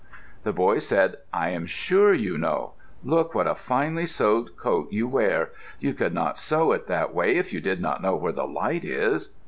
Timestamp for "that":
6.87-7.13